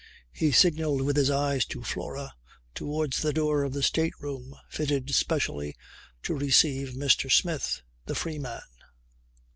[0.31, 2.33] He signalled with his eyes to Flora
[2.73, 5.75] towards the door of the state room fitted specially
[6.23, 7.31] to receive Mr.
[7.31, 8.63] Smith, the free man.